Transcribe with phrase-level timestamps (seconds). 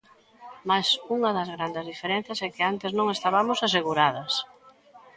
[0.69, 4.33] Mais unha das grandes diferenzas é que antes non estabamos aseguradas.